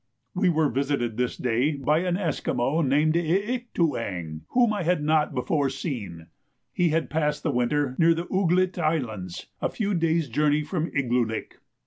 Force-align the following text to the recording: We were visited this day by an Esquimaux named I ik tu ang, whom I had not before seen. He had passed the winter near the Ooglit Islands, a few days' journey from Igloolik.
We 0.33 0.49
were 0.49 0.67
visited 0.67 1.15
this 1.15 1.37
day 1.37 1.73
by 1.73 1.99
an 1.99 2.17
Esquimaux 2.17 2.81
named 2.81 3.15
I 3.15 3.19
ik 3.19 3.71
tu 3.71 3.95
ang, 3.95 4.41
whom 4.49 4.73
I 4.73 4.81
had 4.81 5.03
not 5.03 5.35
before 5.35 5.69
seen. 5.69 6.25
He 6.73 6.89
had 6.89 7.07
passed 7.11 7.43
the 7.43 7.51
winter 7.51 7.95
near 7.99 8.15
the 8.15 8.25
Ooglit 8.33 8.79
Islands, 8.79 9.45
a 9.61 9.69
few 9.69 9.93
days' 9.93 10.27
journey 10.27 10.63
from 10.63 10.87
Igloolik. 10.89 11.57